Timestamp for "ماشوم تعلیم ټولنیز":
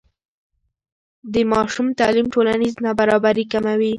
1.51-2.73